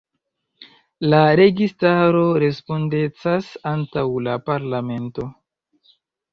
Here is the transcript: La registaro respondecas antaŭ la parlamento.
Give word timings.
La 1.13 1.19
registaro 1.39 2.23
respondecas 2.45 3.53
antaŭ 3.75 4.09
la 4.31 4.37
parlamento. 4.51 5.31